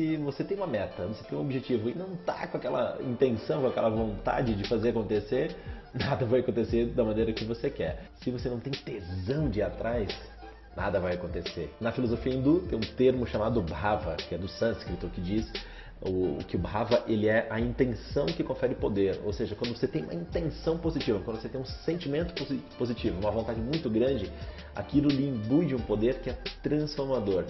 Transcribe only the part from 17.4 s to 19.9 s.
a intenção que confere poder, ou seja, quando você